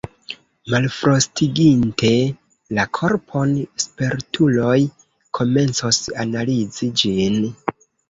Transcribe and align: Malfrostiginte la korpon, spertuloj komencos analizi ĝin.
Malfrostiginte 0.73 2.09
la 2.79 2.87
korpon, 3.01 3.55
spertuloj 3.85 4.75
komencos 5.41 6.05
analizi 6.29 6.95
ĝin. 7.07 7.43